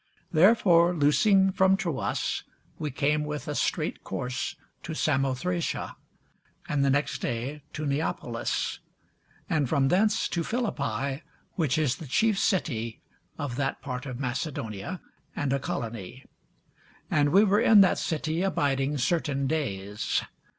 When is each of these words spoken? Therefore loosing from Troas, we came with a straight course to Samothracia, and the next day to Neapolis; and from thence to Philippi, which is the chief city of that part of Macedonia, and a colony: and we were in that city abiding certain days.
Therefore 0.31 0.95
loosing 0.95 1.51
from 1.51 1.77
Troas, 1.77 2.43
we 2.79 2.89
came 2.89 3.23
with 3.23 3.47
a 3.47 3.53
straight 3.53 4.03
course 4.03 4.55
to 4.81 4.95
Samothracia, 4.95 5.95
and 6.67 6.83
the 6.83 6.89
next 6.89 7.19
day 7.21 7.61
to 7.73 7.85
Neapolis; 7.85 8.79
and 9.47 9.69
from 9.69 9.89
thence 9.89 10.27
to 10.29 10.43
Philippi, 10.43 11.21
which 11.53 11.77
is 11.77 11.97
the 11.97 12.07
chief 12.07 12.39
city 12.39 12.99
of 13.37 13.57
that 13.57 13.79
part 13.83 14.07
of 14.07 14.19
Macedonia, 14.19 15.01
and 15.35 15.53
a 15.53 15.59
colony: 15.59 16.25
and 17.11 17.29
we 17.29 17.43
were 17.43 17.61
in 17.61 17.81
that 17.81 17.99
city 17.99 18.41
abiding 18.41 18.97
certain 18.97 19.45
days. 19.45 20.23